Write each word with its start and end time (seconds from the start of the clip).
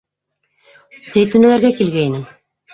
Зәйтүнәләргә 1.17 1.73
килгәйнем. 1.83 2.29